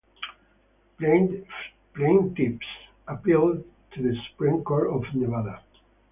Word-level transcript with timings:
Plaintiffs 0.97 1.45
appealed 3.07 3.63
to 3.93 4.01
the 4.01 4.17
Supreme 4.31 4.63
Court 4.63 4.89
of 4.89 5.03
Nevada. 5.13 5.61